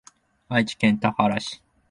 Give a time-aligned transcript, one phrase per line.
[0.49, 1.61] 愛知県田原市